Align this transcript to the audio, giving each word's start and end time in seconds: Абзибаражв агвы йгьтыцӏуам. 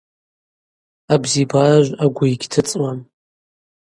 Абзибаражв 1.13 1.93
агвы 2.03 2.25
йгьтыцӏуам. 2.33 2.99